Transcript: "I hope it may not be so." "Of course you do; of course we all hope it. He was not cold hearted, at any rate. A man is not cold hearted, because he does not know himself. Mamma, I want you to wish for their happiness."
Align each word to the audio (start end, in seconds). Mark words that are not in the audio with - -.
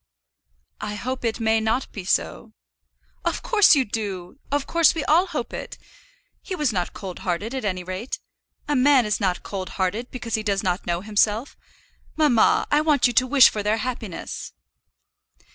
"I 0.79 0.95
hope 0.95 1.23
it 1.23 1.39
may 1.39 1.59
not 1.59 1.91
be 1.91 2.05
so." 2.05 2.53
"Of 3.23 3.43
course 3.43 3.75
you 3.75 3.85
do; 3.85 4.39
of 4.51 4.65
course 4.65 4.95
we 4.95 5.05
all 5.05 5.27
hope 5.27 5.53
it. 5.53 5.77
He 6.41 6.55
was 6.55 6.73
not 6.73 6.93
cold 6.95 7.19
hearted, 7.19 7.53
at 7.53 7.63
any 7.65 7.83
rate. 7.83 8.17
A 8.67 8.75
man 8.75 9.05
is 9.05 9.19
not 9.19 9.43
cold 9.43 9.69
hearted, 9.77 10.09
because 10.09 10.33
he 10.33 10.41
does 10.41 10.63
not 10.63 10.87
know 10.87 11.01
himself. 11.01 11.55
Mamma, 12.15 12.65
I 12.71 12.81
want 12.81 13.05
you 13.05 13.13
to 13.13 13.27
wish 13.27 13.49
for 13.51 13.61
their 13.61 13.77
happiness." 13.77 14.53